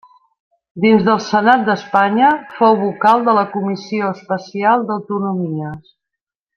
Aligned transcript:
Dins 0.85 1.03
del 1.09 1.19
Senat 1.25 1.65
d'Espanya 1.67 2.31
fou 2.57 2.79
vocal 2.81 3.29
de 3.29 3.37
la 3.41 3.47
Comissió 3.55 4.13
Especial 4.17 4.89
d'Autonomies. 4.91 5.99